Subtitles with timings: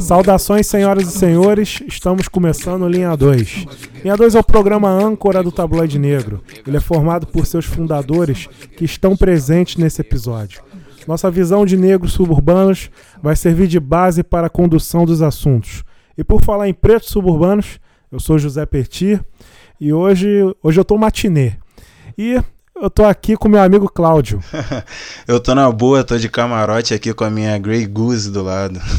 [0.00, 3.66] Saudações, senhoras e senhores, estamos começando Linha 2.
[4.02, 6.42] Linha 2 é o programa âncora do Tabloide Negro.
[6.66, 10.62] Ele é formado por seus fundadores que estão presentes nesse episódio.
[11.06, 12.90] Nossa visão de negros suburbanos
[13.22, 15.84] vai servir de base para a condução dos assuntos.
[16.18, 17.78] E por falar em pretos suburbanos,
[18.10, 19.20] eu sou José Perti
[19.80, 20.28] e hoje,
[20.62, 21.52] hoje eu tô matinê.
[22.18, 22.40] E
[22.80, 24.40] eu tô aqui com meu amigo Cláudio.
[25.26, 28.80] eu tô na boa, tô de camarote aqui com a minha Grey Goose do lado.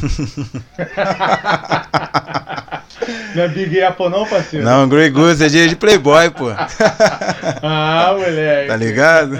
[3.35, 4.65] Não é Big Apple não, parceiro?
[4.65, 6.47] Não, Grey Goose é dia de Playboy, pô.
[7.61, 8.67] ah, moleque.
[8.67, 9.37] Tá ligado?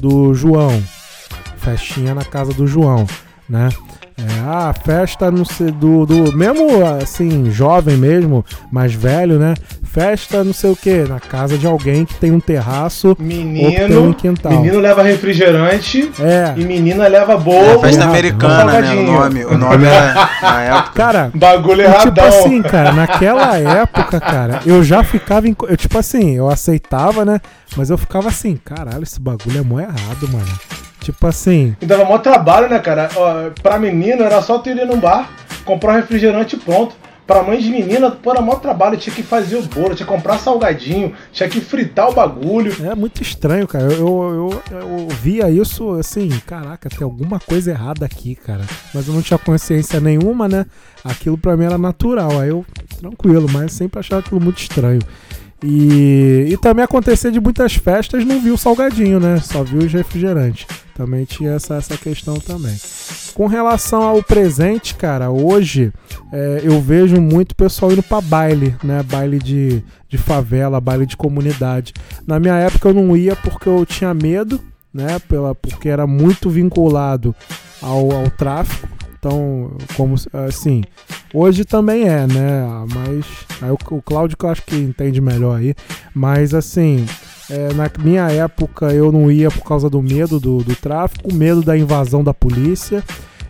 [0.00, 0.82] do João,
[1.58, 3.06] festinha na casa do João,
[3.48, 3.68] né?
[4.18, 6.32] É, ah, festa no, do, do.
[6.34, 9.52] Mesmo assim, jovem mesmo, mais velho, né?
[9.84, 13.74] Festa não sei o que, na casa de alguém que tem um terraço menino, ou
[13.74, 14.52] que tem um quintal.
[14.52, 16.54] Menino leva refrigerante é.
[16.56, 17.72] e menina leva bolo.
[17.72, 18.94] É festa americana, né?
[18.94, 20.92] O nome, o nome é na época.
[20.94, 22.14] Cara, bagulho errado.
[22.14, 25.46] Tipo assim, cara, naquela época, cara, eu já ficava.
[25.46, 27.38] Em, eu, tipo assim, eu aceitava, né?
[27.76, 30.58] Mas eu ficava assim, caralho, esse bagulho é mó errado, mano.
[31.00, 31.76] Tipo assim.
[31.80, 33.08] E dava maior trabalho, né, cara?
[33.14, 35.30] Ó, pra menino era só tu ir num bar,
[35.64, 36.96] comprar um refrigerante e pronto.
[37.26, 40.12] Pra mãe de menina, pô, era maior trabalho, tinha que fazer o bolo, tinha que
[40.12, 42.72] comprar salgadinho, tinha que fritar o bagulho.
[42.84, 43.84] É muito estranho, cara.
[43.84, 48.64] Eu, eu, eu, eu via isso assim, caraca, tem alguma coisa errada aqui, cara.
[48.94, 50.66] Mas eu não tinha consciência nenhuma, né?
[51.04, 52.38] Aquilo pra mim era natural.
[52.38, 52.64] Aí eu,
[53.00, 55.00] tranquilo, mas sempre achava aquilo muito estranho.
[55.62, 59.40] E, e também acontecer de muitas festas não viu salgadinho, né?
[59.40, 60.66] Só viu os refrigerantes.
[60.94, 62.76] Também tinha essa, essa questão também.
[63.34, 65.92] Com relação ao presente, cara, hoje
[66.32, 69.02] é, eu vejo muito pessoal indo para baile, né?
[69.02, 71.92] Baile de, de favela, baile de comunidade.
[72.26, 74.60] Na minha época eu não ia porque eu tinha medo,
[74.92, 75.18] né?
[75.28, 77.34] Pela, porque era muito vinculado
[77.82, 78.95] ao, ao tráfico.
[79.26, 80.14] Então, como
[80.46, 80.84] assim,
[81.34, 82.62] hoje também é, né?
[82.94, 83.26] Mas
[83.60, 85.74] aí o, o Cláudio que eu acho que entende melhor aí.
[86.14, 87.04] Mas assim,
[87.50, 91.60] é, na minha época eu não ia por causa do medo do, do tráfico, medo
[91.60, 93.02] da invasão da polícia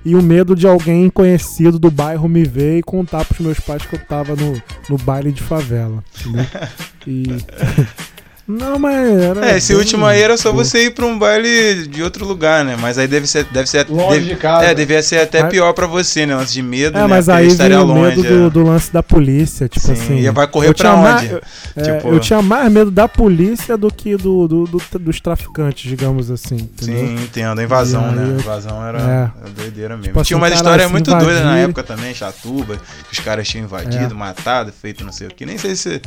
[0.03, 3.85] e o medo de alguém conhecido do bairro me ver e contar pros meus pais
[3.85, 4.55] que eu tava no,
[4.89, 6.03] no baile de favela.
[6.27, 6.49] Né?
[7.07, 7.25] E.
[8.49, 9.51] Não, mas era.
[9.51, 9.79] É, esse bem...
[9.79, 12.77] último aí era só você ir pra um baile de outro lugar, né?
[12.81, 13.45] Mas aí deve ser.
[13.45, 14.67] Deve ser longe deve, de casa.
[14.67, 15.51] É, devia ser até mas...
[15.51, 16.37] pior pra você, né?
[16.37, 17.07] Lance de medo, é, né?
[17.09, 18.51] mas aí estaria o medo do, é.
[18.51, 20.19] do, lance da polícia, tipo Sim, assim.
[20.19, 21.03] E vai correr pra onde?
[21.03, 21.33] Mais,
[21.75, 22.09] é, tipo...
[22.09, 26.57] Eu tinha mais medo da polícia do que do, do, do dos traficantes, digamos assim.
[26.57, 26.99] Entendeu?
[26.99, 27.59] Sim, entendo.
[27.59, 28.37] A invasão, né?
[28.37, 29.51] A invasão era, é.
[29.51, 30.13] doideira mesmo.
[30.13, 31.27] Tipo tinha assim, uma história muito invadir...
[31.27, 32.77] doida na época também, Chatuba,
[33.09, 34.17] que os caras tinham invadido, é.
[34.17, 35.45] matado, feito não sei o que.
[35.45, 36.01] Nem sei se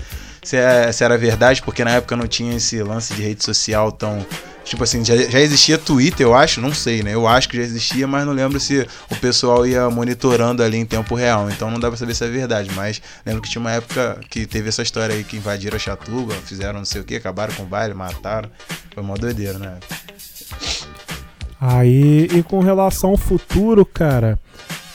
[0.44, 3.92] se, é, se era verdade, porque na época não tinha esse lance de rede social
[3.92, 4.26] tão.
[4.64, 7.16] Tipo assim, já, já existia Twitter, eu acho, não sei, né?
[7.16, 10.86] Eu acho que já existia, mas não lembro se o pessoal ia monitorando ali em
[10.86, 11.50] tempo real.
[11.50, 12.70] Então não dá pra saber se é verdade.
[12.76, 16.36] Mas lembro que tinha uma época que teve essa história aí que invadiram a Chatuba,
[16.46, 18.50] fizeram não sei o que, acabaram com o baile, mataram.
[18.94, 19.78] Foi uma doideira, né?
[21.60, 24.40] Aí, e com relação ao futuro, cara,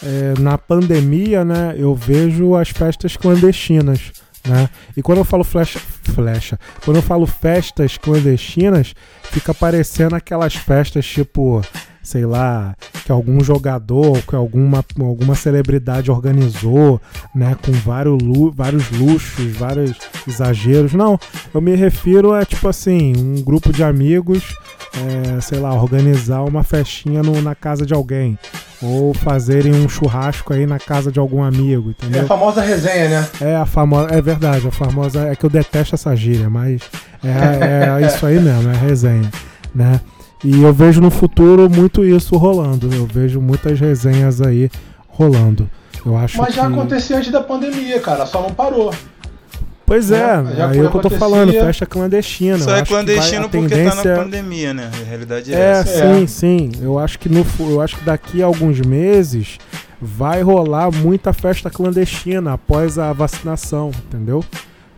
[0.02, 4.12] é, na pandemia, né, eu vejo as festas clandestinas.
[4.46, 4.68] Né?
[4.96, 8.94] E quando eu falo flecha, flecha, quando eu falo festas clandestinas,
[9.24, 11.62] fica parecendo aquelas festas tipo
[12.04, 12.76] sei lá,
[13.06, 17.00] que algum jogador, que alguma, alguma celebridade organizou,
[17.34, 18.18] né, com vários,
[18.54, 19.96] vários luxos, vários
[20.28, 20.92] exageros.
[20.92, 21.18] Não,
[21.52, 24.54] eu me refiro a tipo assim, um grupo de amigos,
[24.92, 28.38] é, sei lá, organizar uma festinha no, na casa de alguém
[28.84, 32.22] ou fazerem um churrasco aí na casa de algum amigo, entendeu?
[32.22, 33.28] É a famosa resenha, né?
[33.40, 36.82] É a famosa, é verdade, a famosa é que eu detesto essa gíria, mas
[37.22, 39.30] é, é isso aí mesmo, é resenha,
[39.74, 40.00] né?
[40.44, 42.94] E eu vejo no futuro muito isso rolando.
[42.94, 44.70] Eu vejo muitas resenhas aí
[45.08, 45.68] rolando.
[46.04, 46.72] Eu acho Mas já que...
[46.72, 48.92] acontecia antes da pandemia, cara, só não parou.
[49.86, 52.58] Pois é, é aí é o que eu tô falando, festa clandestina.
[52.58, 54.02] Só é clandestino vai, porque tendência...
[54.02, 54.90] tá na pandemia, né?
[54.92, 56.14] A realidade é, é essa.
[56.14, 56.26] Sim, é.
[56.26, 56.72] sim.
[56.80, 59.58] Eu acho que no eu acho que daqui a alguns meses
[60.00, 64.42] vai rolar muita festa clandestina após a vacinação, entendeu?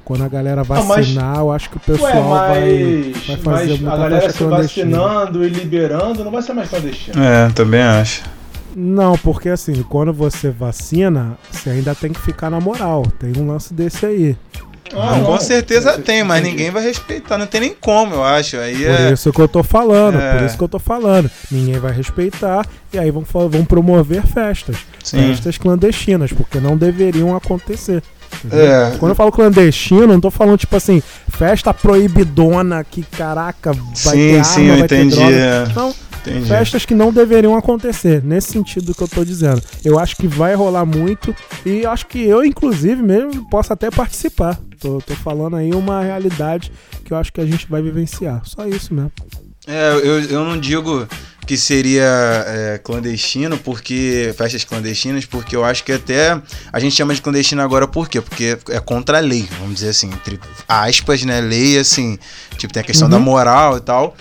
[0.04, 3.42] Quando a galera vacinar, mas, eu acho que o pessoal ué, mas, vai, vai fazer
[3.44, 7.20] mas muita a galera se vacinando e liberando não vai ser mais clandestino.
[7.20, 8.22] É, também acho.
[8.78, 13.04] Não, porque assim, quando você vacina, você ainda tem que ficar na moral.
[13.18, 14.36] Tem um lance desse aí.
[14.94, 17.38] Ah, com certeza tem, mas ninguém vai respeitar.
[17.38, 18.56] Não tem nem como, eu acho.
[18.56, 19.12] Aí por é...
[19.12, 20.36] isso que eu tô falando, é...
[20.36, 21.30] por isso que eu tô falando.
[21.50, 24.76] Ninguém vai respeitar e aí vão, vão promover festas.
[25.02, 25.18] Sim.
[25.28, 28.02] Festas clandestinas, porque não deveriam acontecer.
[28.50, 28.96] É.
[28.98, 34.10] Quando eu falo clandestino, não tô falando tipo assim, festa proibidona que caraca, vai sim,
[34.10, 35.16] ter arma, sim, eu vai entendi.
[35.16, 35.36] ter droga.
[35.36, 35.68] É.
[35.74, 36.48] Não, entendi.
[36.48, 39.62] festas que não deveriam acontecer, nesse sentido que eu tô dizendo.
[39.84, 41.34] Eu acho que vai rolar muito
[41.64, 44.58] e acho que eu, inclusive, mesmo posso até participar.
[44.80, 46.72] Tô, tô falando aí uma realidade
[47.04, 48.42] que eu acho que a gente vai vivenciar.
[48.44, 49.12] Só isso mesmo.
[49.66, 51.08] É, eu, eu não digo
[51.46, 52.04] que seria
[52.46, 54.34] é, clandestino, porque.
[54.36, 56.40] festas clandestinas, porque eu acho que até.
[56.72, 58.20] A gente chama de clandestino agora por quê?
[58.20, 60.38] Porque é contra a lei, vamos dizer assim, entre
[60.68, 61.40] aspas, né?
[61.40, 62.18] Lei, assim.
[62.56, 63.12] Tipo, tem a questão uhum.
[63.12, 64.16] da moral e tal.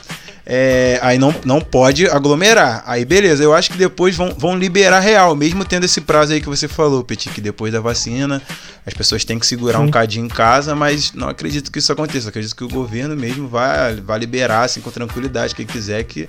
[0.45, 2.83] É, aí não, não pode aglomerar.
[2.85, 6.41] Aí beleza, eu acho que depois vão, vão liberar real, mesmo tendo esse prazo aí
[6.41, 8.41] que você falou, Petit, que depois da vacina
[8.85, 9.85] as pessoas têm que segurar Sim.
[9.85, 12.29] um cadinho em casa, mas não acredito que isso aconteça.
[12.29, 16.27] Acredito que o governo mesmo vai, vai liberar assim com tranquilidade quem quiser que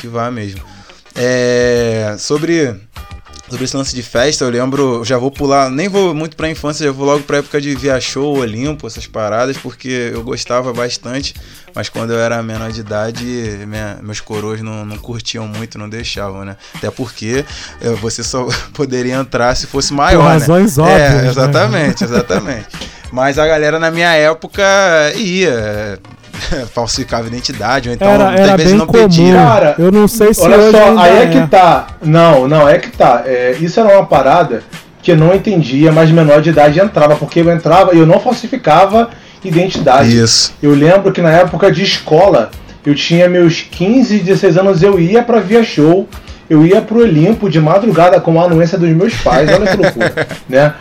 [0.00, 0.62] que vá mesmo.
[1.14, 2.74] É, sobre
[3.52, 6.86] sobre esse lance de festa, eu lembro, já vou pular, nem vou muito pra infância,
[6.86, 11.34] já vou logo pra época de via show, Olimpo, essas paradas, porque eu gostava bastante,
[11.74, 13.24] mas quando eu era menor de idade,
[13.68, 16.56] minha, meus coroas não, não curtiam muito, não deixavam, né?
[16.74, 17.44] Até porque
[17.78, 20.32] eu, você só poderia entrar se fosse maior, Por né?
[20.38, 20.84] razões né?
[20.84, 21.24] óbvias.
[21.24, 22.68] É, exatamente, exatamente.
[23.12, 24.62] mas a galera na minha época
[25.14, 26.00] ia
[26.72, 29.02] falsificava identidade, ou então era, era bem não comum.
[29.02, 29.34] pedia.
[29.34, 31.88] Cara, eu não sei se olha só, aí é, é, que tá.
[32.02, 33.22] Não, não, é que tá.
[33.26, 34.62] É, isso era uma parada
[35.02, 38.20] que eu não entendia, mas menor de idade entrava, porque eu entrava e eu não
[38.20, 39.10] falsificava
[39.44, 40.16] identidade.
[40.16, 40.54] Isso.
[40.62, 42.50] Eu lembro que na época de escola,
[42.86, 46.08] eu tinha meus 15, 16 anos, eu ia pra Via Show,
[46.48, 50.26] eu ia pro Olimpo de madrugada com a anuência dos meus pais, olha que loucura,
[50.48, 50.74] né?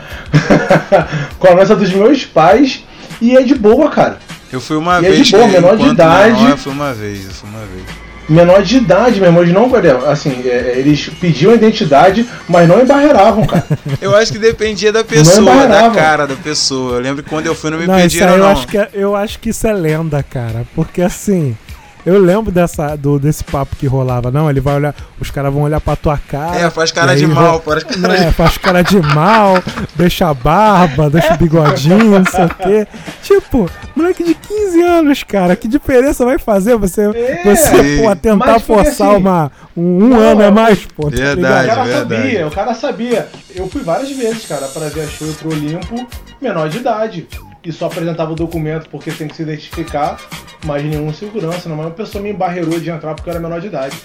[1.39, 2.83] com a anuência dos meus pais,
[3.19, 4.17] e é de boa, cara.
[4.51, 5.19] Eu fui uma e vez.
[5.19, 6.33] É de boa, menor de idade.
[6.33, 7.83] Menor, eu fui uma vez, eu fui uma vez.
[8.29, 13.45] Menor de idade, meu irmão, eles não, assim, é, eles pediam identidade, mas não embarreiravam,
[13.45, 13.65] cara.
[13.99, 16.95] eu acho que dependia da pessoa, da cara da pessoa.
[16.95, 18.37] Eu lembro que quando eu fui não me não, pediram, não.
[18.37, 21.57] Eu acho, que, é, eu acho que isso é lenda, cara, porque assim,
[22.05, 24.31] eu lembro dessa, do, desse papo que rolava.
[24.31, 24.95] Não, ele vai olhar.
[25.19, 26.57] Os caras vão olhar pra tua cara.
[26.57, 28.33] É, faz cara de mal, faz cara é, de...
[28.33, 29.63] faz cara de mal,
[29.95, 32.87] deixa a barba, deixa o bigodinho, não sei o quê.
[33.21, 35.55] Tipo, moleque de 15 anos, cara.
[35.55, 40.19] Que diferença vai fazer você, é, você pô, tentar forçar assim, uma, um, um não,
[40.19, 41.09] ano a mais, pô.
[41.09, 42.21] Tá verdade, tá o cara verdade.
[42.21, 43.27] sabia, o cara sabia.
[43.55, 46.07] Eu fui várias vezes, cara, pra ver a show pro Olimpo,
[46.41, 47.27] menor de idade
[47.63, 50.19] e só apresentava o documento porque tem que se identificar,
[50.65, 51.75] mas nenhum segurança, não.
[51.75, 53.95] Mas uma pessoa me embarreirou de entrar porque eu era menor de idade.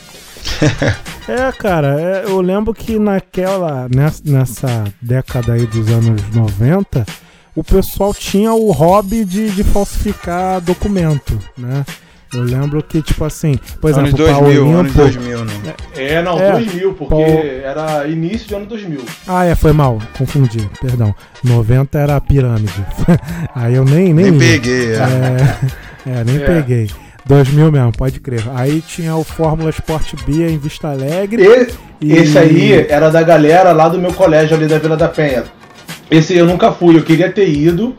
[1.29, 7.07] é, cara, é, eu lembro que naquela, nessa, nessa década aí dos anos 90,
[7.55, 11.85] o pessoal tinha o hobby de, de falsificar documento, né?
[12.37, 15.53] Eu lembro que, tipo assim, por exemplo, anos 2000, anos 2000, né?
[15.97, 17.45] É, não, é, 2000, porque Paul...
[17.65, 19.01] era início de ano 2000.
[19.27, 21.15] Ah, é, foi mal, confundi, perdão.
[21.43, 22.85] 90 era a pirâmide.
[23.55, 24.13] Aí eu nem...
[24.13, 24.99] Nem, nem peguei, é.
[26.07, 26.41] É, é nem é.
[26.41, 26.91] peguei.
[27.25, 28.45] 2000 mesmo, pode crer.
[28.55, 31.43] Aí tinha o Fórmula Sport B em Vista Alegre.
[32.01, 32.13] E, e...
[32.13, 35.45] Esse aí era da galera lá do meu colégio ali da Vila da Penha.
[36.11, 37.97] Esse eu nunca fui, eu queria ter ido,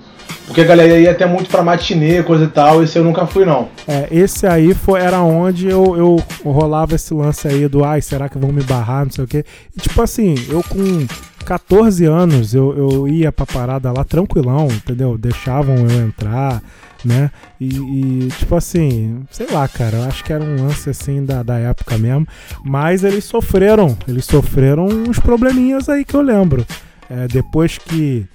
[0.48, 3.46] porque a galera ia até muito pra matinê, coisa e tal, esse eu nunca fui,
[3.46, 3.68] não.
[3.88, 8.30] É, esse aí foi, era onde eu, eu rolava esse lance aí do ai, será
[8.30, 9.46] que vão me barrar, não sei o quê.
[9.76, 11.06] E tipo assim, eu com
[11.46, 15.18] 14 anos eu, eu ia pra parada lá tranquilão, entendeu?
[15.18, 16.62] Deixavam eu entrar,
[17.04, 17.32] né?
[17.60, 21.44] E, e, tipo assim, sei lá, cara, eu acho que era um lance assim da,
[21.44, 22.28] da época mesmo.
[22.64, 26.66] Mas eles sofreram, eles sofreram uns probleminhas aí que eu lembro.
[27.10, 28.26] É, depois que,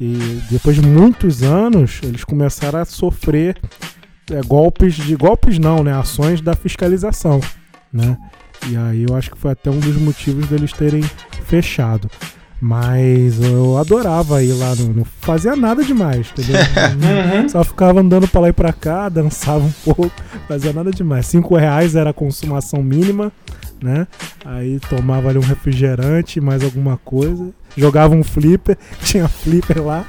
[0.00, 0.42] que.
[0.50, 3.58] Depois de muitos anos, eles começaram a sofrer
[4.32, 5.14] é, golpes de.
[5.14, 5.92] Golpes não, né?
[5.94, 7.38] Ações da fiscalização,
[7.92, 8.16] né?
[8.66, 11.02] E aí eu acho que foi até um dos motivos deles terem
[11.44, 12.10] fechado.
[12.62, 16.60] Mas eu adorava ir lá, não, não fazia nada demais, entendeu?
[17.40, 17.48] uhum.
[17.48, 20.12] Só ficava andando pra lá e pra cá, dançava um pouco,
[20.46, 21.26] fazia nada demais.
[21.26, 23.32] Cinco reais era a consumação mínima,
[23.82, 24.06] né?
[24.44, 27.50] Aí tomava ali um refrigerante, mais alguma coisa.
[27.76, 30.04] Jogava um flipper, tinha flipper lá.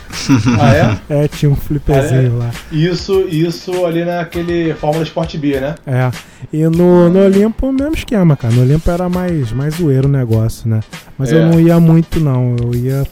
[0.59, 1.23] Ah, é?
[1.23, 2.45] É, tinha um flipperzinho ah, é?
[2.45, 2.51] lá.
[2.71, 5.75] Isso, isso ali naquele Fórmula Sport B, né?
[5.85, 6.11] É.
[6.51, 8.53] E no, no Olimpo, o mesmo esquema, cara.
[8.53, 10.79] No Olimpo era mais, mais zoeiro o negócio, né?
[11.17, 11.35] Mas é.
[11.35, 12.55] eu não ia muito, não.
[12.59, 13.07] Eu ia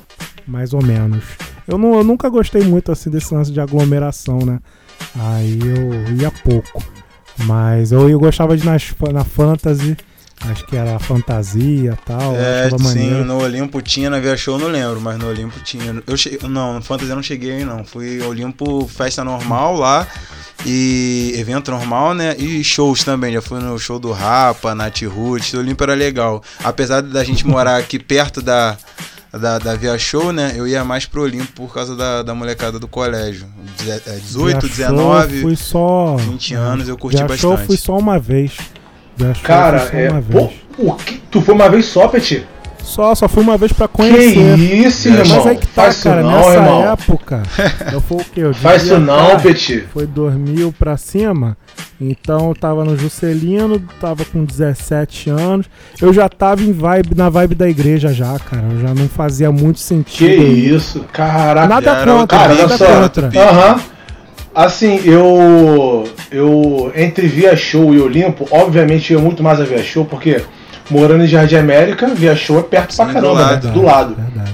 [0.47, 1.23] mais ou menos.
[1.67, 4.59] Eu, não, eu nunca gostei muito assim desse lance de aglomeração, né?
[5.15, 6.83] Aí eu ia pouco.
[7.45, 9.95] Mas eu, eu gostava de ir nas, na Fantasy
[10.47, 12.35] Acho que era fantasia e tal.
[12.35, 13.25] É, sim, maneiro.
[13.25, 16.01] no Olimpo tinha, na Via Show não lembro, mas no Olimpo tinha.
[16.07, 16.39] Eu che...
[16.43, 17.83] Não, no Fantasia eu não cheguei aí não.
[17.83, 20.07] Fui Olimpo festa normal lá
[20.65, 22.35] e evento normal, né?
[22.37, 23.33] E shows também.
[23.33, 25.53] Já fui no show do Rapa, Nath Roots.
[25.53, 26.41] O Olimpo era legal.
[26.63, 28.77] Apesar da gente morar aqui perto da,
[29.31, 30.53] da, da Via Show, né?
[30.55, 33.47] Eu ia mais pro Olimpo por causa da, da molecada do colégio.
[33.77, 36.15] 18, Via 19, Show fui só...
[36.15, 37.41] 20 anos, eu curti Via bastante.
[37.41, 38.51] Show fui só uma vez.
[39.43, 40.09] Cara, é.
[40.31, 41.17] Pô, o que?
[41.31, 42.45] Tu foi uma vez só, Petit?
[42.83, 44.55] Só, só fui uma vez pra conhecer.
[44.55, 45.37] Que isso, irmão?
[45.37, 46.91] Mas aí que tá, Faz cara, não, nessa irmão.
[46.91, 47.43] época.
[47.93, 48.39] Eu fui o quê?
[48.41, 49.85] Eu Faz isso não, Petit.
[49.93, 51.55] Foi 2000 pra cima.
[52.01, 55.67] Então eu tava no Juscelino, tava com 17 anos.
[56.01, 58.63] Eu já tava em vibe, na vibe da igreja já, cara.
[58.71, 60.29] Eu já não fazia muito sentido.
[60.29, 61.67] Que isso, caraca.
[61.67, 63.27] Nada contra, cara, nada contra.
[63.39, 63.73] Aham.
[63.75, 63.98] Uhum.
[64.59, 66.03] Assim, eu.
[66.29, 66.91] Eu.
[66.93, 70.41] Entre Via Show e Olimpo, obviamente eu muito mais a Via Show, porque
[70.89, 73.67] morando em Jardim América, Via Show é perto Sim, pra caramba, do lado.
[73.67, 73.73] Né?
[73.73, 74.15] Do lado.
[74.15, 74.51] Verdade.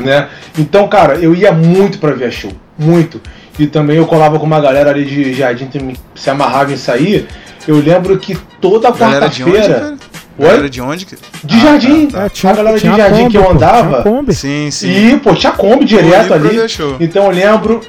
[0.00, 0.28] Né?
[0.58, 2.50] Então, cara, eu ia muito pra Via Show.
[2.78, 3.20] Muito.
[3.58, 5.68] E também eu colava com uma galera ali de Jardim
[6.14, 7.28] se amarrava em sair.
[7.68, 9.98] Eu lembro que toda quarta-feira.
[10.38, 11.04] Galera de onde?
[11.44, 12.06] De ah, Jardim.
[12.06, 12.24] Tá, tá.
[12.24, 14.02] É, tinha, a galera de Jardim Kombi, que eu andava.
[14.02, 14.88] Pô, sim, sim.
[14.88, 16.56] E, pô, tinha Kombi direto ali.
[17.00, 17.82] Então eu lembro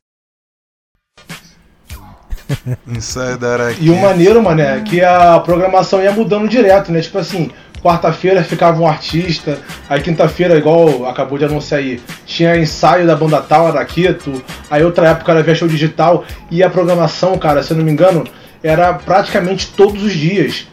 [3.81, 7.01] E o maneiro, mané, que a programação ia mudando direto, né?
[7.01, 7.51] Tipo assim,
[7.85, 9.59] Quarta-feira ficava um artista,
[9.91, 15.09] aí quinta-feira, igual acabou de anunciar aí, tinha ensaio da banda tal, Araqueto, aí outra
[15.09, 18.25] época era via show digital, e a programação, cara, se eu não me engano,
[18.63, 20.67] era praticamente todos os dias.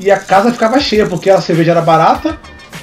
[0.00, 2.36] E a casa ficava cheia, porque a cerveja era barata,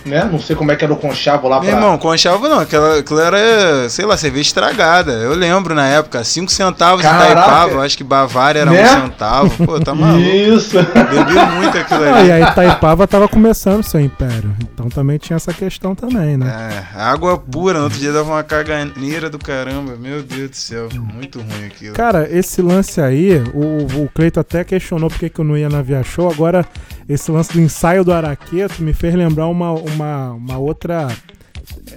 [0.08, 0.28] né?
[0.32, 1.80] Não sei como é que era o conchavo lá Meu pra...
[1.80, 5.12] irmão, conchavo não, aquela, aquilo era, sei lá, cerveja estragada.
[5.12, 7.32] Eu lembro na época, 5 centavos Caraca.
[7.32, 8.84] Itaipava, acho que Bavária era 1 né?
[8.84, 9.66] um centavo.
[9.66, 10.20] Pô, tá maluco.
[10.20, 10.78] Isso.
[10.78, 12.32] Bebi muito aquilo ali.
[12.32, 16.86] Ah, e a Itaipava tava começando seu império, então também tinha essa questão também, né?
[16.96, 20.90] É, água pura, no outro dia dava uma caganeira do caramba, meu Deus do céu,
[20.94, 21.96] muito ruim aquilo.
[21.96, 25.82] Cara, esse lance aí, o, o Cleito até questionou porque que eu não ia na
[25.82, 26.66] Via Show, agora
[27.08, 31.08] esse lance do ensaio do Araqueto me fez lembrar uma, uma, uma outra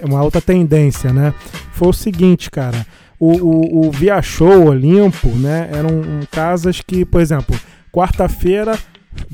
[0.03, 1.33] uma outra tendência, né?
[1.73, 2.85] Foi o seguinte, cara.
[3.19, 5.69] O, o, o Via Show Olimpo, né?
[5.71, 7.55] Eram um, casas que, por exemplo,
[7.91, 8.77] quarta-feira,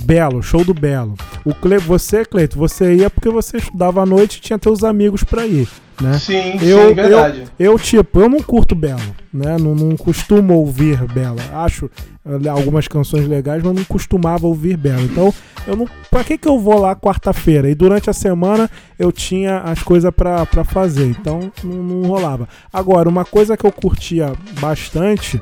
[0.03, 1.15] Belo, show do Belo.
[1.46, 1.77] O Cle...
[1.79, 5.67] Você, Cleito, você ia porque você estudava à noite e tinha teus amigos para ir
[6.01, 6.17] né?
[6.19, 7.43] Sim, eu, sim, verdade.
[7.57, 9.01] Eu, eu, tipo, eu não curto Belo,
[9.34, 9.57] né?
[9.57, 11.41] Não, não costumo ouvir Bela.
[11.53, 11.89] Acho
[12.25, 15.01] eh, algumas canções legais, mas não costumava ouvir Belo.
[15.01, 15.34] Então,
[15.65, 15.88] eu não.
[16.10, 17.69] Pra que que eu vou lá quarta-feira?
[17.69, 22.48] E durante a semana eu tinha as coisas para fazer, então não, não rolava.
[22.72, 25.41] Agora, uma coisa que eu curtia bastante,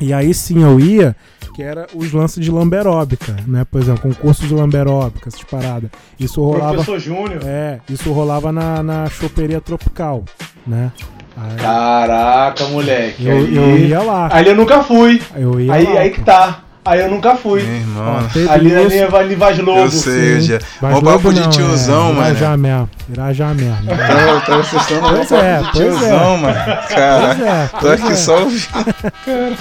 [0.00, 1.16] e aí sim eu ia,
[1.54, 3.64] que era os lances de lamberóbica, né?
[3.70, 5.90] Por exemplo, concurso de lamberóbica, essas paradas.
[6.18, 6.74] Isso rolava.
[6.74, 7.40] Professor Júnior.
[7.44, 10.24] É, isso rolava na, na choperia tropical,
[10.66, 10.90] né?
[11.36, 13.26] Aí, Caraca, moleque.
[13.26, 14.28] Eu, aí, eu ia lá.
[14.30, 15.20] Aí eu nunca fui.
[15.34, 16.00] Eu ia aí, lá.
[16.00, 16.60] aí que tá.
[16.84, 17.62] Aí eu nunca fui.
[17.62, 18.18] Meu irmão.
[18.50, 19.80] Ali na linha ali Vaz Lobo.
[19.82, 20.58] Eu sei, já.
[20.80, 22.30] Mó papo de tiozão, é, mano.
[22.30, 22.90] Irajá mesmo.
[23.08, 23.78] Irajá mesmo.
[23.92, 26.36] Então, eu tava acessando Pois é, de pois tiozão, é.
[26.38, 26.54] mano.
[26.88, 28.16] Cara, Pois é, tô pois aqui é.
[28.16, 29.58] só ouvindo.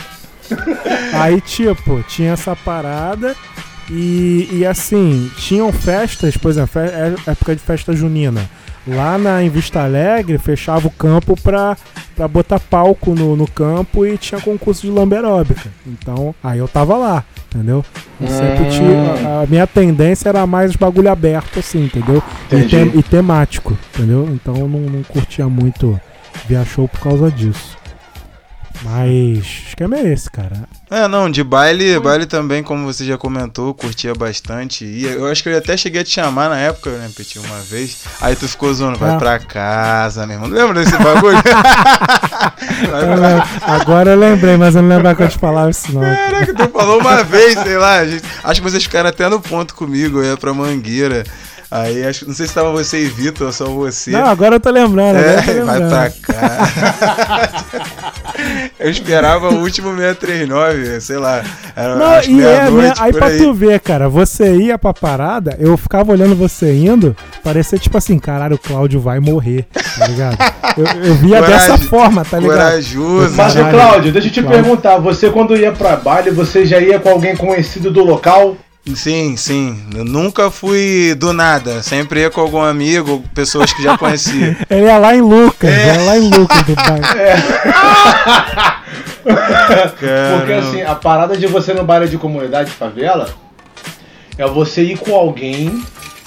[1.14, 3.36] Aí, tipo, tinha essa parada
[3.90, 8.50] e, e assim, tinham festas, por exemplo, é- época de festa junina.
[8.88, 11.78] Lá na, em Vista Alegre, fechava o campo pra,
[12.16, 15.70] pra botar palco no, no campo e tinha concurso de lamberóbica.
[15.86, 17.86] Então, aí eu tava lá, entendeu?
[18.20, 18.70] Eu sempre Hum.
[18.70, 22.24] tinha, a, minha tendência era mais bagulho aberto, assim, entendeu?
[22.52, 24.28] E, tem- e temático, entendeu?
[24.34, 26.00] Então eu não, não curtia muito
[26.48, 27.78] via show por causa disso.
[28.84, 30.64] Mas, o esquema é esse, cara.
[30.90, 34.84] É, não, de baile, baile também, como você já comentou, curtia bastante.
[34.86, 37.60] E eu acho que eu até cheguei a te chamar na época, né, Petit, uma
[37.60, 38.00] vez.
[38.20, 39.18] Aí tu ficou zoando, vai Ah.
[39.18, 40.50] pra casa, meu irmão.
[40.50, 41.38] Lembra desse bagulho?
[41.38, 41.42] Eu
[43.18, 43.48] pra...
[43.76, 46.02] Agora eu lembrei, mas eu não lembro que eu te falava isso não.
[46.02, 48.04] Caraca, tu falou uma vez, sei lá.
[48.06, 51.24] gente- acho que vocês ficaram até no ponto comigo, eu ia pra Mangueira.
[51.74, 54.12] Aí, acho, não sei se tava você e Vitor, ou só você.
[54.12, 55.16] Não, agora eu tô lembrando.
[55.16, 55.90] Agora eu tô É, vai lembrando.
[55.90, 57.72] pra cá.
[58.80, 61.44] Eu esperava o último 639, sei lá.
[61.76, 62.94] Era Não, e é, né?
[63.00, 63.38] Aí pra aí.
[63.38, 68.18] tu ver, cara, você ia pra parada, eu ficava olhando você indo, parecia tipo assim,
[68.18, 69.66] caralho, o Cláudio vai morrer,
[70.00, 70.38] tá ligado?
[70.78, 72.58] Eu, eu via Coragem- dessa forma, tá ligado?
[72.58, 73.36] Corajoso.
[73.36, 73.54] Mas.
[73.54, 74.64] Cláudio, deixa eu te Cláudio.
[74.64, 74.98] perguntar.
[74.98, 78.56] Você, quando ia pra baile, você já ia com alguém conhecido do local?
[78.96, 79.80] Sim, sim.
[79.96, 81.84] Eu nunca fui do nada.
[81.84, 84.58] Sempre ia com algum amigo, pessoas que já conhecia.
[84.70, 85.96] Ele ia lá em Lucas, É.
[85.96, 87.02] ia lá em Lucas do bairro.
[89.24, 93.30] Porque assim, a parada de você no baile de comunidade favela
[94.38, 95.84] é você ir com alguém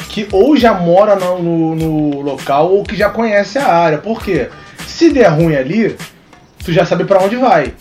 [0.09, 3.99] que ou já mora no, no- no local ou que já conhece a área.
[3.99, 4.49] Por quê?
[4.87, 5.97] Se der ruim ali,
[6.65, 7.75] tu já sabe pra onde vai.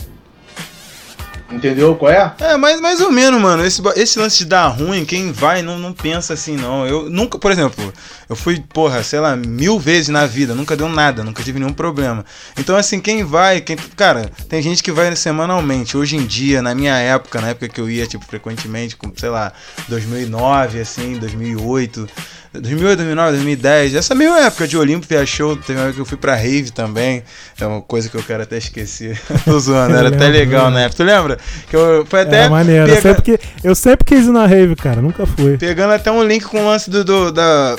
[1.52, 2.34] Entendeu qual é?
[2.40, 3.66] É, mais, mais ou menos, mano.
[3.66, 6.86] Esse, esse lance de dar ruim, quem vai não, não pensa assim, não.
[6.88, 7.94] Eu nunca, por exemplo,
[8.28, 11.74] eu fui, porra, sei lá, mil vezes na vida, nunca deu nada, nunca tive nenhum
[11.74, 12.26] problema.
[12.58, 13.76] Então, assim, quem vai, quem.
[13.96, 15.96] Cara, tem gente que vai semanalmente.
[15.96, 19.30] Hoje em dia, na minha época, na época que eu ia, tipo, frequentemente, com, sei
[19.30, 19.54] lá,
[19.88, 22.10] 2009, assim, 2008.
[22.54, 26.06] 2008, 2009, 2010, essa mesma época de Olimpo, via show, teve uma época que eu
[26.06, 27.24] fui pra rave também,
[27.60, 29.20] é uma coisa que eu quero até esquecer.
[29.44, 30.98] Tô zoando, era Eu até lembro, legal eu na época.
[30.98, 31.40] Tu lembra?
[31.70, 32.84] Que eu, foi até Era maneiro.
[32.88, 35.58] Eu pega- sempre, que, eu sempre quis ir na rave, cara, nunca fui.
[35.58, 37.76] pegando até um link com o lance do, do- da,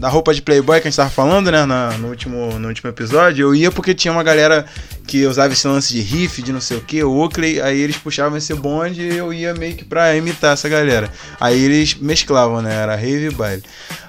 [0.00, 2.90] da roupa de Playboy que a gente tava falando, né, na- no, último, no último
[2.90, 4.66] episódio, eu ia porque tinha uma galera
[5.06, 7.96] que usava esse lance de riff, de não sei o que, o Oakley, aí eles
[7.96, 11.10] puxavam esse bonde e eu ia meio que pra imitar essa galera.
[11.40, 13.62] Aí eles mesclavam, né, era rave e baile.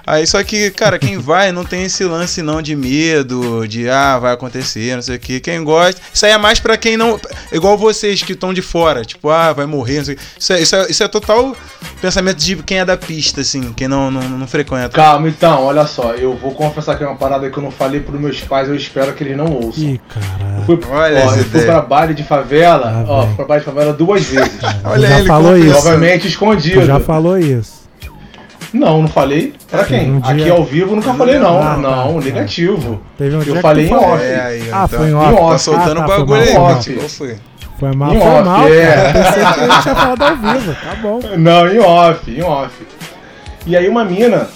[0.08, 4.18] Aí só que, cara, quem vai não tem esse lance não de medo, de ah,
[4.18, 5.38] vai acontecer, não sei o que.
[5.38, 7.20] Quem gosta, isso aí é mais pra quem não.
[7.52, 10.24] Igual vocês que estão de fora, tipo, ah, vai morrer, não sei o que.
[10.38, 11.54] Isso é, isso, é, isso é total
[12.00, 14.90] pensamento de quem é da pista, assim, quem não, não, não frequenta.
[14.90, 18.00] Calma, então, olha só, eu vou confessar que é uma parada que eu não falei
[18.00, 19.84] pros meus pais, eu espero que eles não ouçam.
[19.84, 20.58] Ih, caralho.
[20.58, 23.64] Eu fui, Olha ó, eu fui pra baile de favela, Ah, ó, fui pra baile
[23.64, 24.58] de favela duas vezes.
[24.84, 25.76] Olha já ele falou isso.
[25.78, 26.80] Obviamente escondido.
[26.80, 27.78] Tu já falou isso.
[28.72, 29.54] Não, não falei.
[29.70, 30.10] Pra quem?
[30.12, 31.58] Um dia- Aqui ao vivo nunca falei não.
[31.58, 32.24] Ah, tá, não, tá.
[32.24, 33.00] negativo.
[33.16, 34.22] Teve um dia Eu que falei em off.
[34.22, 34.88] É, aí, Ah, então.
[34.98, 35.34] foi em Em off.
[35.34, 35.50] off.
[35.52, 36.70] Tá soltando Ah, o tá, bagulho aí, foi mal.
[36.72, 37.08] off.
[37.08, 37.36] Foi?
[37.80, 38.86] Foi mal, Em foi off, mal, é.
[38.86, 39.12] cara.
[39.12, 40.74] Pensei que ele tinha falado ao vivo.
[40.74, 41.20] Tá bom.
[41.38, 42.74] Não, em off, em off.
[43.66, 44.48] E aí uma mina,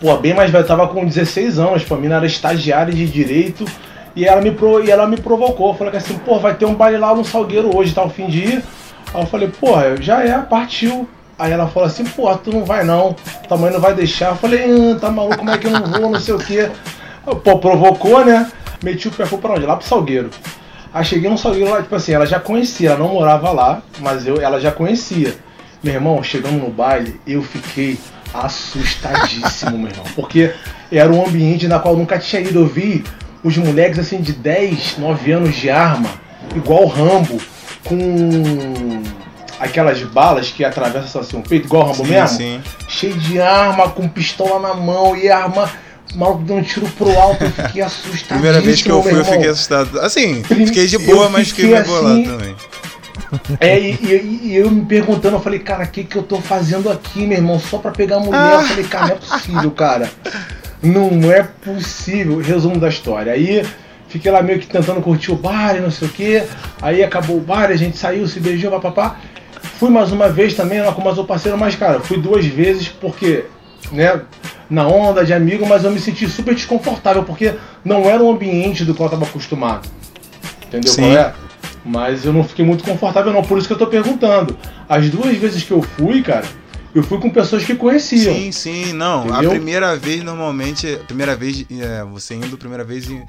[0.00, 3.64] pô, bem mais velha, tava com 16 anos, pô, a mina era estagiária de direito.
[4.16, 6.74] E ela me, pro, e ela me provocou, falou que assim, pô, vai ter um
[6.74, 8.64] baile lá no Salgueiro hoje, tá o fim de ir.
[9.12, 11.08] Aí eu falei, porra, já é, partiu.
[11.36, 13.16] Aí ela falou assim, porra, tu não vai não,
[13.48, 14.30] tua mãe não vai deixar.
[14.30, 16.70] Eu falei, hum, tá maluco, como é que eu não vou, não sei o quê.
[17.42, 18.50] Pô, provocou, né?
[18.82, 19.66] Meti o pé, pra onde?
[19.66, 20.30] Lá pro Salgueiro.
[20.92, 24.28] Aí cheguei no Salgueiro lá, tipo assim, ela já conhecia, ela não morava lá, mas
[24.28, 25.34] eu, ela já conhecia.
[25.82, 27.98] Meu irmão, chegando no baile, eu fiquei
[28.32, 30.04] assustadíssimo, meu irmão.
[30.14, 30.52] Porque
[30.90, 32.60] era um ambiente na qual eu nunca tinha ido.
[32.60, 33.02] Eu vi
[33.44, 36.08] os moleques assim de 10, 9 anos de arma,
[36.56, 37.38] igual Rambo,
[37.84, 39.02] com
[39.60, 42.28] aquelas balas que atravessam assim o peito, igual Rambo Sim, mesmo.
[42.36, 42.60] sim.
[42.88, 45.70] Cheio de arma, com pistola na mão e arma.
[46.14, 48.28] O maluco deu um tiro pro alto, eu fiquei assustadíssimo.
[48.28, 49.98] Primeira vez que eu fui, eu fiquei assustado.
[50.00, 52.56] Assim, fiquei de boa, eu mas fiquei meio bolado assim- também.
[53.58, 56.40] É, e, e- e eu me perguntando, eu falei, cara, o que, que eu tô
[56.40, 57.58] fazendo aqui, meu irmão?
[57.58, 58.38] Só pra pegar mulher.
[58.38, 58.60] Ah.
[58.60, 60.10] Eu falei, cara, não é possível, cara.
[60.84, 62.38] Não é possível.
[62.38, 63.32] Resumo da história.
[63.32, 63.64] Aí
[64.08, 66.44] fiquei lá meio que tentando curtir o bar e não sei o quê.
[66.80, 69.16] Aí acabou o bar, a gente saiu, se beijou, papapá.
[69.78, 72.88] Fui mais uma vez também lá com mais um parceiro, mas cara, fui duas vezes
[72.88, 73.44] porque,
[73.90, 74.20] né,
[74.68, 78.84] na onda de amigo, mas eu me senti super desconfortável porque não era um ambiente
[78.84, 79.88] do qual eu estava acostumado.
[80.66, 81.02] Entendeu Sim.
[81.02, 81.34] qual é?
[81.84, 84.56] Mas eu não fiquei muito confortável não, por isso que eu tô perguntando.
[84.88, 86.46] As duas vezes que eu fui, cara,
[86.94, 88.32] eu fui com pessoas que conheciam.
[88.32, 89.26] Sim, sim, não.
[89.26, 89.50] Entendeu?
[89.50, 93.22] A primeira vez, normalmente, a primeira vez, é, você indo a primeira vez em,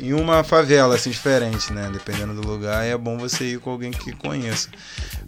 [0.00, 1.90] em, uma favela, assim, diferente, né?
[1.92, 4.68] Dependendo do lugar, é bom você ir com alguém que conheça.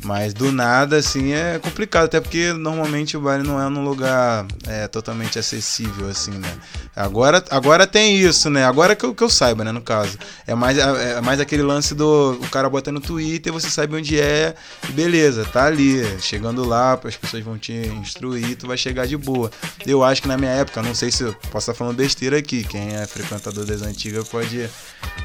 [0.02, 4.46] Mas do nada, assim, é complicado, até porque normalmente o baile não é num lugar
[4.66, 6.52] é, totalmente acessível, assim, né?
[6.94, 8.64] Agora, agora tem isso, né?
[8.64, 10.18] Agora que eu, que eu saiba, né, no caso.
[10.46, 13.96] É mais, é, é mais aquele lance do o cara bota no Twitter, você sabe
[13.96, 14.54] onde é,
[14.90, 16.02] beleza, tá ali.
[16.20, 19.50] Chegando lá, as pessoas vão te te instruir, tu vai chegar de boa.
[19.84, 22.62] Eu acho que na minha época, não sei se eu posso estar falando besteira aqui,
[22.62, 24.70] quem é frequentador das antigas pode,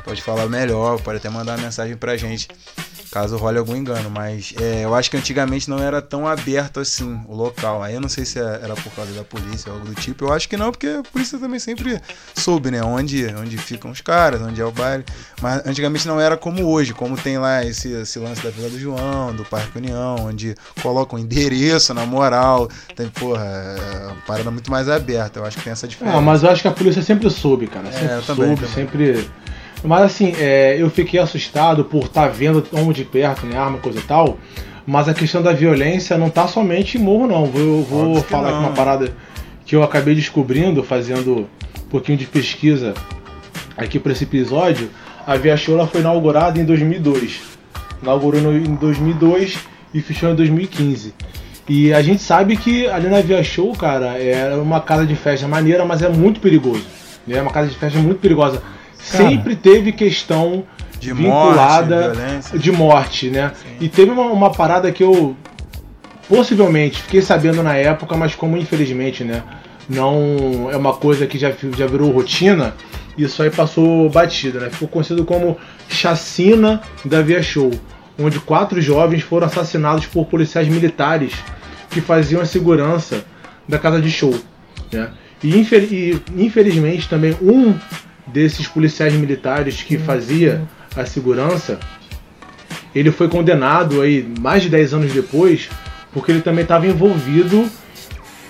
[0.03, 2.47] pode falar melhor, pode até mandar uma mensagem pra gente
[3.11, 7.21] caso role algum engano, mas é, eu acho que antigamente não era tão aberto assim
[7.27, 7.83] o local.
[7.83, 10.23] Aí eu não sei se é, era por causa da polícia ou algo do tipo.
[10.23, 12.01] Eu acho que não, porque a polícia também sempre
[12.33, 12.81] soube, né?
[12.81, 15.03] Onde, onde ficam os caras, onde é o baile.
[15.41, 18.79] Mas antigamente não era como hoje, como tem lá esse, esse lance da Vila do
[18.79, 22.30] João, do Parque União, onde colocam endereço na moral.
[22.95, 25.39] Tem, porra, é parada muito mais aberta.
[25.39, 26.17] Eu acho que tem essa diferença.
[26.17, 27.87] Ah, mas eu acho que a polícia sempre soube, cara.
[27.87, 28.67] É, sempre é, soube, também.
[28.67, 29.29] sempre
[29.83, 33.79] mas assim, é, eu fiquei assustado por estar tá vendo tão de perto, né, arma,
[33.79, 34.37] coisa e tal.
[34.85, 37.45] Mas a questão da violência não tá somente em morro, não.
[37.55, 39.13] Eu vou falar aqui uma parada
[39.65, 41.47] que eu acabei descobrindo fazendo
[41.79, 42.93] um pouquinho de pesquisa
[43.77, 44.89] aqui para esse episódio.
[45.25, 47.41] A Via Show foi inaugurada em 2002.
[48.01, 49.57] Inaugurou em 2002
[49.93, 51.13] e fechou em 2015.
[51.69, 55.47] E a gente sabe que ali na Via Show, cara, é uma casa de festa
[55.47, 56.85] maneira, mas é muito perigoso.
[57.25, 57.37] Né?
[57.37, 58.61] É uma casa de festa muito perigosa
[59.01, 60.63] sempre teve questão
[60.99, 63.51] de vinculada morte, de morte, né?
[63.55, 63.69] Sim.
[63.81, 65.35] E teve uma, uma, parada que eu
[66.29, 69.43] possivelmente fiquei sabendo na época, mas como infelizmente, né?
[69.89, 72.75] Não é uma coisa que já, já virou rotina,
[73.17, 74.69] isso aí passou batida, né?
[74.69, 75.57] Ficou conhecido como
[75.89, 77.71] chacina da Via Show,
[78.23, 81.33] onde quatro jovens foram assassinados por policiais militares
[81.89, 83.25] que faziam a segurança
[83.67, 84.33] da casa de show,
[84.91, 85.09] né?
[85.43, 85.57] E,
[86.37, 87.75] infelizmente também um
[88.27, 90.61] desses policiais militares que fazia
[90.95, 91.79] a segurança,
[92.93, 95.69] ele foi condenado aí mais de 10 anos depois,
[96.13, 97.67] porque ele também estava envolvido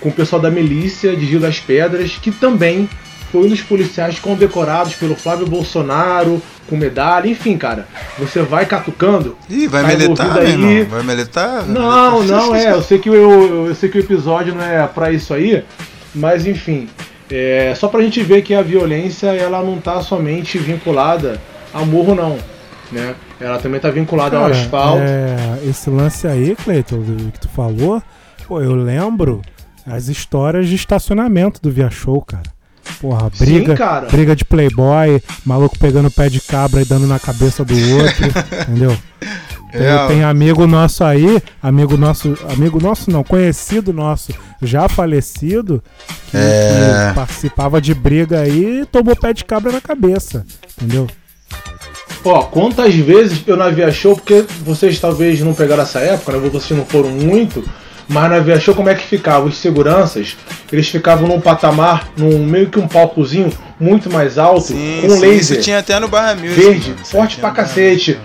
[0.00, 2.88] com o pessoal da milícia de Rio das Pedras, que também
[3.32, 7.88] foi um dos policiais condecorados pelo Flávio Bolsonaro, com medalha, enfim, cara.
[8.18, 9.38] Você vai catucando.
[9.48, 10.82] Ih, vai tá militar, aí.
[10.84, 11.66] Vai militar?
[11.66, 12.72] Não, não é.
[12.72, 15.64] Eu sei que eu, eu sei que o episódio não é para isso aí,
[16.14, 16.90] mas enfim.
[17.30, 21.40] É, só pra gente ver que a violência ela não tá somente vinculada
[21.72, 22.38] a morro, não.
[22.90, 23.14] Né?
[23.40, 25.02] Ela também tá vinculada Cara, ao asfalto.
[25.02, 28.02] É, esse lance aí, Cleiton, que tu falou,
[28.46, 29.40] pô, eu lembro
[29.86, 32.52] as histórias de estacionamento do Via Show, cara.
[33.00, 37.64] Porra, briga, Sim, briga de playboy, maluco pegando pé de cabra e dando na cabeça
[37.64, 38.26] do outro,
[38.62, 38.96] entendeu?
[39.72, 45.82] Tem, é, tem, amigo nosso aí, amigo nosso, amigo nosso não, conhecido nosso, já falecido,
[46.30, 47.08] que, é...
[47.08, 50.44] que participava de briga aí e tomou pé de cabra na cabeça,
[50.76, 51.06] entendeu?
[52.24, 56.48] Ó, quantas vezes eu na Via Show, porque vocês talvez não pegaram essa época, né?
[56.50, 57.64] Vocês não foram muito,
[58.12, 59.46] mas na Show como é que ficava?
[59.46, 60.36] Os seguranças,
[60.70, 65.20] eles ficavam num patamar, num meio que um palcozinho muito mais alto, sim, com sim,
[65.20, 65.36] laser.
[65.36, 66.60] Isso tinha até no Barra Music.
[66.60, 68.18] Verde, mano, forte pra cacete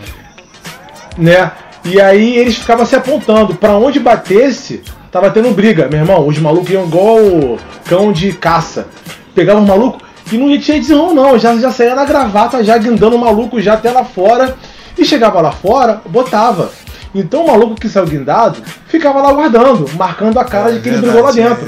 [1.18, 1.52] né?
[1.84, 3.56] E aí eles ficavam se apontando.
[3.56, 6.28] para onde batesse, tava tendo briga, meu irmão.
[6.28, 8.88] Os malucos iam igual cão de caça.
[9.34, 10.00] Pegavam o maluco
[10.32, 11.40] e não tinha desenrolo, não.
[11.40, 14.56] Já, já saía na gravata, já guindando o maluco já até lá fora.
[14.98, 16.72] E chegava lá fora, botava.
[17.18, 20.90] Então o maluco que saiu guindado ficava lá guardando, marcando a cara é, de que
[20.90, 21.66] ele brigou lá dentro.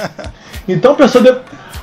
[0.68, 1.34] então a pessoa, de...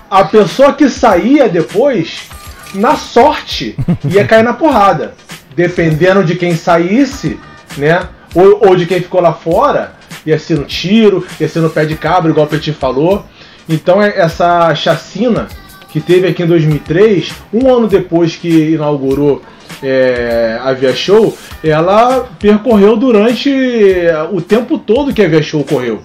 [0.10, 2.30] a pessoa que saía depois,
[2.76, 5.14] na sorte, ia cair na porrada
[5.56, 7.40] dependendo de quem saísse,
[7.78, 8.08] né?
[8.34, 9.94] Ou, ou de quem ficou lá fora,
[10.26, 13.26] ia ser no tiro, ia ser no pé de cabra, igual o Petit falou.
[13.68, 15.48] Então é, essa chacina
[15.90, 19.42] que teve aqui em 2003, um ano depois que inaugurou
[19.84, 23.50] é, a Via Show, ela percorreu durante
[24.32, 26.02] o tempo todo que a Via Show correu.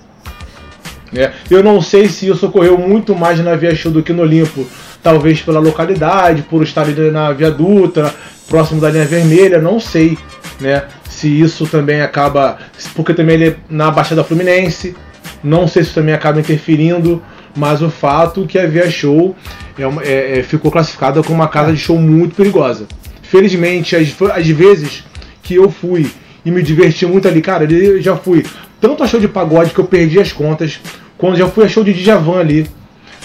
[1.14, 4.22] É, eu não sei se isso ocorreu muito mais na Via Show do que no
[4.22, 4.66] Olimpo,
[5.02, 8.12] talvez pela localidade, por estar ali na Via Dutra,
[8.48, 10.18] próximo da linha vermelha, não sei,
[10.60, 10.84] né?
[11.08, 12.58] Se isso também acaba.
[12.94, 14.96] Porque também ele é na Baixada Fluminense,
[15.42, 17.22] não sei se isso também acaba interferindo,
[17.56, 19.34] mas o fato é que a Via Show
[19.78, 22.86] é é, é, ficou classificada como uma casa de show muito perigosa.
[23.28, 25.04] Felizmente, as, as vezes
[25.42, 26.06] que eu fui
[26.44, 27.42] e me diverti muito ali.
[27.42, 28.44] Cara, eu já fui
[28.80, 30.80] tanto a show de pagode que eu perdi as contas,
[31.18, 32.66] quando já fui a show de Djavan ali,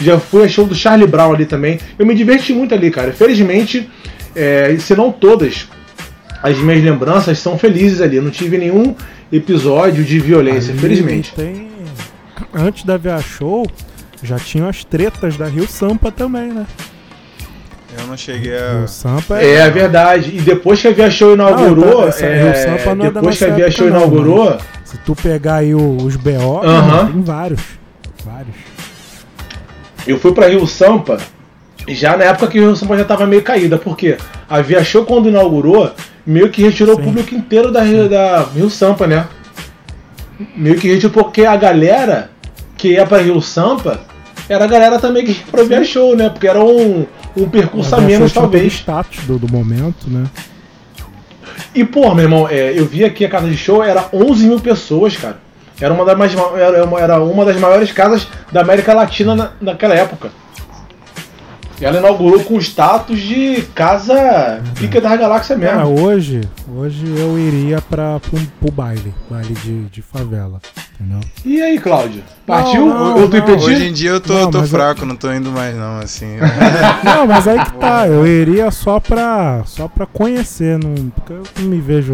[0.02, 1.80] já fui a show do Charlie Brown ali também.
[2.00, 3.12] Eu me diverti muito ali, cara.
[3.12, 3.90] Felizmente,
[4.36, 5.68] é, se não todas,
[6.42, 8.18] as minhas lembranças são felizes ali.
[8.18, 8.96] Eu não tive nenhum
[9.32, 11.34] episódio de violência, felizmente.
[11.36, 11.70] Tem...
[12.54, 13.66] Antes da Via Show,
[14.24, 16.66] já tinham as tretas da Rio Sampa também, né?
[17.98, 18.84] Eu não cheguei a.
[18.84, 19.56] O Sampa é...
[19.56, 20.36] é verdade.
[20.36, 22.02] E depois que a Via Show inaugurou.
[22.02, 22.54] Não, essa, é...
[22.54, 24.52] Sampa não é depois que a Via Show inaugurou.
[24.52, 27.12] Não, se tu pegar aí os BO, uh -huh.
[27.12, 27.62] tem vários.
[28.26, 28.56] Vários.
[30.08, 31.18] Eu fui pra Rio Sampa
[31.88, 34.18] já na época que o Rio Sampa já tava meio caída, porque
[34.50, 35.92] a Via Show quando inaugurou,
[36.26, 37.02] meio que retirou Sim.
[37.02, 39.28] o público inteiro da, da Rio Sampa, né?
[40.56, 42.32] Meio que retirou porque a galera
[42.78, 44.02] que ia pra Rio Sampa
[44.50, 46.30] era a galera também que ia pra Via Show, né?
[46.30, 48.74] Porque era um, um percurso a menos, talvez.
[48.74, 50.26] status do, do momento, né?
[51.74, 54.60] E, pô, meu irmão, é, eu vi aqui a casa de show, era 11 mil
[54.60, 55.38] pessoas, cara.
[55.80, 59.52] Era uma das, mais, era uma, era uma das maiores casas da América Latina na,
[59.60, 60.30] naquela época.
[61.82, 65.80] Ela inaugurou com status de casa pica da galáxia mesmo.
[65.80, 66.42] Ah, hoje,
[66.76, 70.62] hoje eu iria para pro, pro baile, baile de, de favela,
[71.00, 71.20] entendeu?
[71.44, 72.24] E aí, Cláudio?
[72.46, 72.86] Partiu?
[72.86, 73.66] Não, não, eu tô impedindo?
[73.66, 75.08] Hoje em dia eu tô, não, tô fraco, eu...
[75.08, 76.38] não tô indo mais não, assim.
[77.04, 81.44] não, mas aí que tá, eu iria só pra, só pra conhecer, não, porque eu
[81.60, 82.14] não me vejo...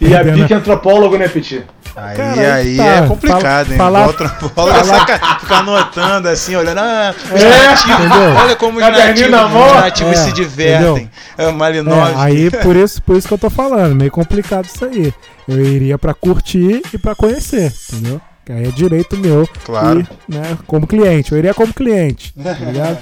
[0.00, 1.64] E a pique antropólogo, né, Petit?
[1.96, 2.84] Aí, Cara, aí tá.
[2.84, 3.76] é complicado, hein?
[3.76, 5.38] Falar, Volta bola, falar...
[5.40, 10.16] ficar anotando assim, olhando, ah, os é, nativos, olha como os nativos, os nativos é,
[10.16, 11.10] se divertem.
[11.36, 12.12] É, Malinov.
[12.12, 15.12] É, aí, por isso, por isso que eu tô falando, meio complicado isso aí.
[15.48, 18.20] Eu iria pra curtir e pra conhecer, entendeu?
[18.44, 19.48] Que aí é direito meu.
[19.64, 20.06] Claro.
[20.28, 21.32] E, né, como cliente.
[21.32, 22.98] Eu iria como cliente, tá ligado?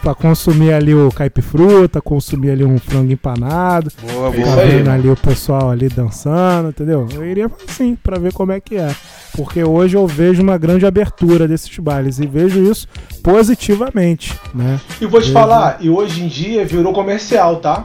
[0.00, 3.90] pra consumir ali o caipifruta, consumir ali um frango empanado.
[4.00, 4.56] Boa, boa.
[4.56, 7.08] vendo ali o pessoal ali dançando, entendeu?
[7.12, 8.94] Eu iria assim, pra ver como é que é.
[9.36, 12.86] Porque hoje eu vejo uma grande abertura desses bailes e vejo isso
[13.22, 14.80] positivamente, né?
[15.00, 15.32] E vou te vejo...
[15.32, 17.84] falar, e hoje em dia virou comercial, tá?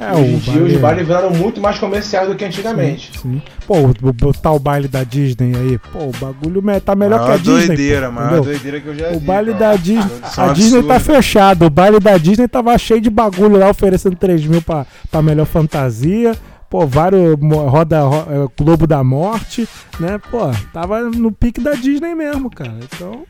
[0.00, 3.12] É, Hoje em dia os bailes viraram muito mais comerciais do que antigamente.
[3.12, 3.42] Sim, sim.
[3.66, 3.74] Pô,
[4.14, 7.66] botar o baile da Disney aí, pô, o bagulho tá melhor maior que a Disney.
[7.66, 10.20] Doideira, pô, maior doideira que eu já O vi, baile da Disney.
[10.38, 11.66] A Disney tá fechado.
[11.66, 15.44] O baile da Disney tava cheio de bagulho lá, oferecendo 3 mil pra, pra melhor
[15.44, 16.34] fantasia.
[16.70, 17.36] Pô, vários
[17.68, 20.18] roda, roda é, Globo da Morte, né?
[20.30, 22.78] Pô, tava no pique da Disney mesmo, cara.
[22.82, 23.24] Então,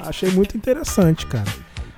[0.00, 1.46] achei muito interessante, cara.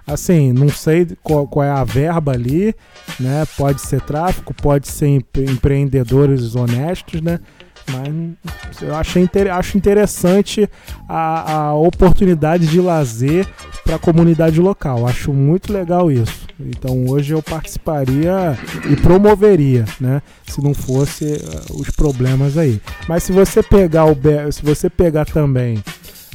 [0.06, 2.74] Assim, não sei qual, qual, é a verba ali,
[3.18, 3.44] né?
[3.56, 7.40] Pode ser tráfico, pode ser empreendedores honestos, né?
[7.88, 10.68] Mas eu inter, acho interessante
[11.08, 13.46] a, a oportunidade de lazer
[13.84, 15.06] para a comunidade local.
[15.06, 16.46] Acho muito legal isso.
[16.58, 18.58] Então hoje eu participaria
[18.90, 20.20] e promoveria, né?
[20.46, 22.80] Se não fosse uh, os problemas aí.
[23.08, 24.16] Mas se você pegar o
[24.50, 25.82] se você pegar também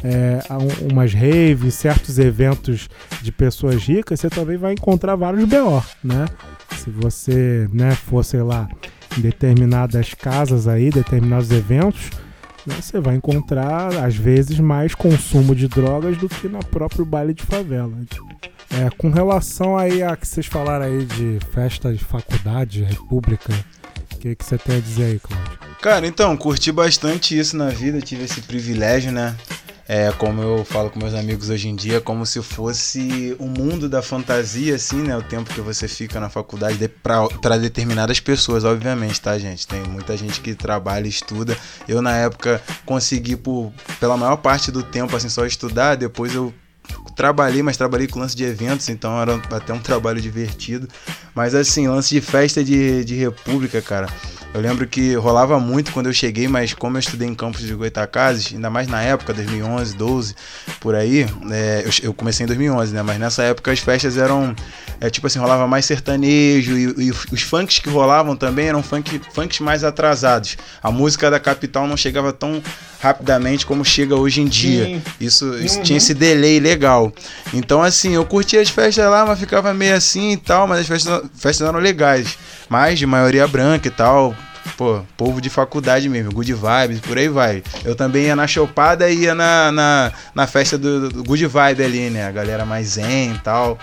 [0.03, 0.39] é,
[0.91, 2.89] umas raves, certos eventos
[3.21, 6.25] de pessoas ricas, você também vai encontrar vários BO, né?
[6.77, 8.67] Se você né, for, sei lá,
[9.17, 12.09] em determinadas casas aí, determinados eventos,
[12.65, 17.33] né, você vai encontrar, às vezes, mais consumo de drogas do que no próprio baile
[17.33, 17.93] de favela.
[18.69, 23.53] É, com relação aí a que vocês falaram aí de festa de faculdade, república,
[24.13, 25.59] o que, que você tem a dizer aí, Cláudio?
[25.81, 29.35] Cara, então, curti bastante isso na vida, tive esse privilégio, né?
[29.87, 33.47] É, como eu falo com meus amigos hoje em dia, como se fosse o um
[33.47, 35.17] mundo da fantasia, assim, né?
[35.17, 39.67] O tempo que você fica na faculdade de, para determinadas pessoas, obviamente, tá, gente?
[39.67, 41.57] Tem muita gente que trabalha e estuda.
[41.87, 45.95] Eu, na época, consegui, por, pela maior parte do tempo, assim, só estudar.
[45.95, 46.53] Depois eu
[47.15, 50.87] trabalhei, mas trabalhei com lance de eventos, então era até um trabalho divertido.
[51.35, 54.07] Mas assim, lance de festa de, de república, cara.
[54.53, 57.73] Eu lembro que rolava muito quando eu cheguei, mas como eu estudei em campos de
[57.73, 60.35] Goitacazes, ainda mais na época, 2011, 12,
[60.81, 63.01] por aí, é, eu, eu, comecei em 2011, né?
[63.01, 64.53] Mas nessa época as festas eram,
[64.99, 69.21] é, tipo assim, rolava mais sertanejo e, e, os funks que rolavam também eram funk,
[69.33, 70.57] funks mais atrasados.
[70.83, 72.61] A música da capital não chegava tão
[72.99, 74.85] rapidamente como chega hoje em dia.
[74.85, 75.01] Sim.
[75.19, 75.83] Isso, isso uhum.
[75.83, 77.13] tinha esse delay legal.
[77.53, 80.87] Então, assim, eu curtia as festas lá, mas ficava meio assim e tal, mas as
[80.87, 82.37] festas, festas eram legais
[82.71, 84.33] mas de maioria branca e tal.
[84.77, 87.61] Pô, povo de faculdade mesmo, good vibes, por aí vai.
[87.83, 91.83] Eu também ia na chopada e ia na, na, na festa do, do good vibe
[91.83, 92.25] ali, né?
[92.25, 93.77] A galera mais zen e tal.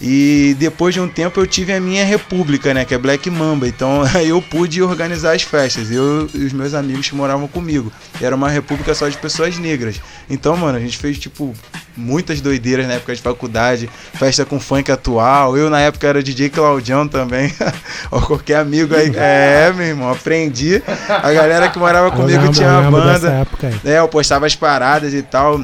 [0.00, 2.84] E depois de um tempo eu tive a minha república, né?
[2.84, 3.66] Que é Black Mamba.
[3.66, 5.90] Então eu pude organizar as festas.
[5.90, 7.92] Eu e os meus amigos que moravam comigo.
[8.20, 10.00] Era uma república só de pessoas negras.
[10.30, 11.54] Então, mano, a gente fez, tipo,
[11.96, 13.90] muitas doideiras na época de faculdade.
[14.14, 15.56] Festa com funk atual.
[15.56, 17.52] Eu, na época, era DJ Claudião também.
[18.10, 19.12] Ou qualquer amigo aí.
[19.14, 20.82] É, meu irmão, aprendi.
[21.08, 23.46] A galera que morava comigo lembro, tinha uma banda.
[23.84, 25.60] É, eu postava as paradas e tal.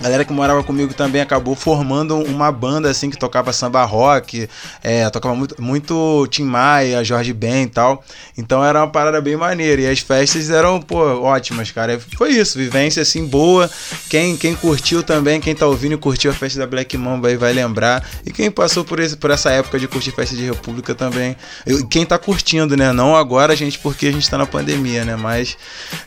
[0.00, 4.48] A galera que morava comigo também acabou formando uma banda assim que tocava samba rock,
[4.82, 8.04] é, tocava muito, muito Tim Maia, Jorge Ben e tal.
[8.36, 9.82] Então era uma parada bem maneira.
[9.82, 12.00] E as festas eram, pô, ótimas, cara.
[12.16, 13.70] Foi isso, vivência assim boa.
[14.08, 17.36] Quem, quem curtiu também, quem tá ouvindo e curtiu a festa da Black Mamba aí
[17.36, 18.06] vai lembrar.
[18.24, 21.36] E quem passou por, esse, por essa época de curtir festa de República também.
[21.66, 22.92] Eu, quem tá curtindo, né?
[22.92, 25.16] Não agora, gente, porque a gente tá na pandemia, né?
[25.16, 25.56] Mas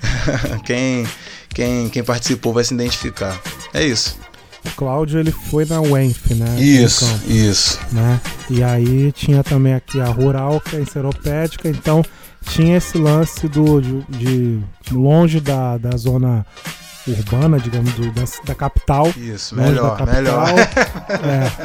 [0.65, 1.05] quem
[1.49, 3.39] quem, quem participou vai se identificar.
[3.73, 4.17] É isso.
[4.65, 6.59] O Cláudio ele foi na UENF, né?
[6.59, 7.79] Isso, isso.
[7.91, 8.19] Né?
[8.49, 12.03] E aí tinha também aqui a Rural, que é enceropédica, então
[12.41, 16.45] tinha esse lance do, de, de longe da, da zona
[17.07, 19.11] urbana, digamos, do, da, da, capital.
[19.15, 20.53] Isso, melhor, capital, melhor.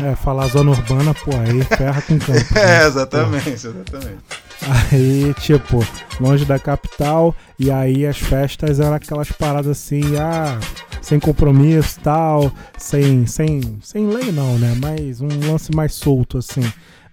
[0.04, 2.54] é, é, falar zona urbana, pô, aí ferra com campo.
[2.54, 2.62] Né?
[2.82, 3.50] É, exatamente, pô.
[3.50, 4.22] exatamente.
[4.68, 5.84] Aí, tipo,
[6.20, 10.58] longe da capital, e aí as festas eram aquelas paradas assim, ah,
[11.00, 14.76] sem compromisso tal, sem, sem, sem lei não, né?
[14.80, 16.62] Mas um lance mais solto, assim,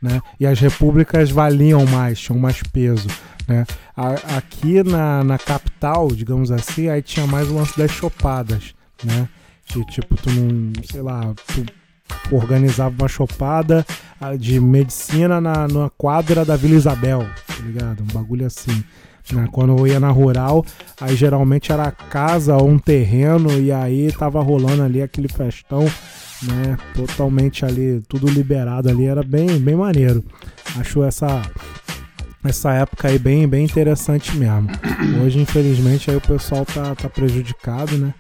[0.02, 0.22] né?
[0.40, 3.08] E as repúblicas valiam mais, tinham mais peso,
[3.48, 3.66] né?
[4.38, 9.28] aqui na, na capital, digamos assim, aí tinha mais o lance das chopadas, né?
[9.66, 11.66] Que tipo, tu não, sei lá, tu
[12.32, 13.86] organizava uma chopada
[14.20, 18.04] ah, de medicina na, na quadra da Vila Isabel, tá ligado?
[18.04, 18.84] Um bagulho assim.
[19.32, 19.48] Né?
[19.52, 20.66] Quando eu ia na rural,
[21.00, 25.84] aí geralmente era casa ou um terreno, e aí tava rolando ali aquele festão,
[26.44, 26.78] né?
[26.96, 30.24] Totalmente ali, tudo liberado ali, era bem, bem maneiro.
[30.78, 31.42] Acho essa
[32.44, 34.70] essa época aí bem, bem interessante mesmo.
[35.22, 38.14] Hoje, infelizmente, aí o pessoal tá, tá prejudicado, né?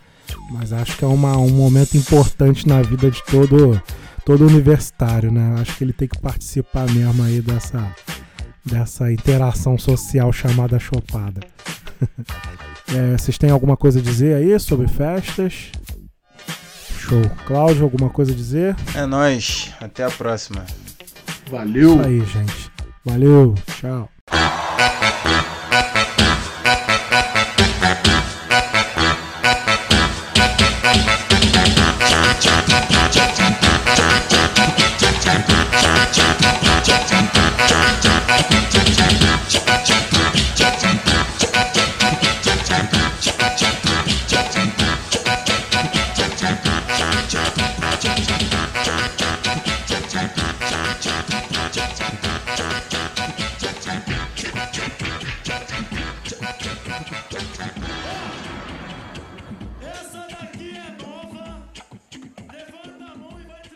[0.51, 3.81] Mas acho que é uma, um momento importante na vida de todo,
[4.25, 5.55] todo universitário, né?
[5.59, 7.95] Acho que ele tem que participar mesmo aí dessa,
[8.65, 11.41] dessa interação social chamada chopada.
[12.95, 15.71] é, vocês têm alguma coisa a dizer aí sobre festas?
[16.99, 17.21] Show.
[17.45, 18.75] Cláudio, alguma coisa a dizer?
[18.93, 19.73] É nóis.
[19.79, 20.65] Até a próxima.
[21.49, 21.95] Valeu.
[21.95, 22.71] Isso aí, gente.
[23.03, 23.55] Valeu.
[23.79, 24.09] Tchau.